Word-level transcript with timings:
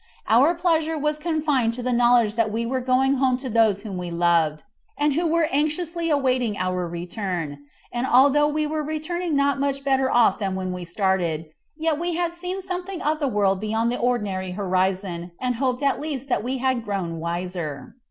Our 0.27 0.55
pleasure 0.55 0.97
was 0.97 1.19
confined 1.19 1.75
to 1.75 1.83
the 1.83 1.93
knowledge 1.93 2.33
that 2.33 2.51
we 2.51 2.65
were 2.65 2.79
going 2.81 3.17
home 3.17 3.37
to 3.37 3.51
those 3.51 3.81
whom 3.81 3.97
we 3.97 4.09
loved, 4.09 4.63
and 4.97 5.13
who 5.13 5.27
were 5.27 5.47
anxiously 5.51 6.09
awaiting 6.09 6.57
our 6.57 6.87
return; 6.87 7.59
and 7.91 8.07
although 8.07 8.47
we 8.47 8.65
were 8.65 8.83
returning 8.83 9.35
not 9.35 9.59
much 9.59 9.83
better 9.83 10.09
off 10.09 10.39
than 10.39 10.55
when 10.55 10.73
we 10.73 10.85
started, 10.85 11.51
yet 11.77 11.99
we 11.99 12.15
had 12.15 12.33
seen 12.33 12.63
something 12.63 12.99
of 13.03 13.19
the 13.19 13.27
world 13.27 13.59
beyond 13.59 13.91
the 13.91 13.99
ordinary 13.99 14.53
horizon, 14.53 15.33
and 15.39 15.57
hoped 15.57 15.83
at 15.83 16.01
least 16.01 16.29
that 16.29 16.43
we 16.43 16.57
had 16.57 16.83
grown 16.83 17.19
wiser. 17.19 17.93